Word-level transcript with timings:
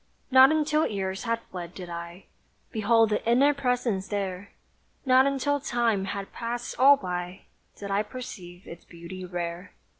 Not 0.31 0.51
until 0.51 0.87
years 0.87 1.25
had 1.25 1.41
fled 1.51 1.75
did 1.75 1.87
I 1.87 2.25
Behold 2.71 3.11
the 3.11 3.23
inner 3.23 3.53
presence 3.53 4.07
there; 4.07 4.49
Not 5.05 5.27
until 5.27 5.59
Time 5.59 6.05
had 6.05 6.33
passed 6.33 6.79
all 6.79 6.97
by, 6.97 7.41
Did 7.77 7.91
I 7.91 8.01
perceive 8.01 8.65
its 8.67 8.83
beauty 8.83 9.23
rare. 9.25 9.73